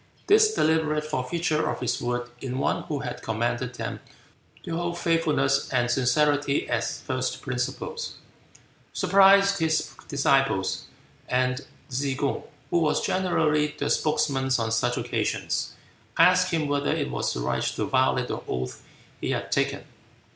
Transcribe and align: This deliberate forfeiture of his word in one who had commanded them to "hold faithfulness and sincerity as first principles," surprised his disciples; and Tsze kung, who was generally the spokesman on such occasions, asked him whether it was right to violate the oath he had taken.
This 0.25 0.55
deliberate 0.55 1.03
forfeiture 1.03 1.69
of 1.69 1.79
his 1.79 2.01
word 2.01 2.27
in 2.41 2.57
one 2.57 2.81
who 2.85 3.01
had 3.01 3.21
commanded 3.21 3.75
them 3.75 3.99
to 4.63 4.75
"hold 4.75 4.97
faithfulness 4.97 5.71
and 5.71 5.91
sincerity 5.91 6.67
as 6.67 6.99
first 7.01 7.43
principles," 7.43 8.15
surprised 8.93 9.59
his 9.59 9.93
disciples; 10.07 10.85
and 11.29 11.67
Tsze 11.87 12.17
kung, 12.17 12.41
who 12.71 12.79
was 12.79 13.05
generally 13.05 13.75
the 13.77 13.91
spokesman 13.91 14.45
on 14.57 14.71
such 14.71 14.97
occasions, 14.97 15.73
asked 16.17 16.49
him 16.49 16.67
whether 16.67 16.91
it 16.95 17.11
was 17.11 17.37
right 17.37 17.61
to 17.61 17.85
violate 17.85 18.29
the 18.29 18.41
oath 18.47 18.81
he 19.19 19.29
had 19.29 19.51
taken. 19.51 19.83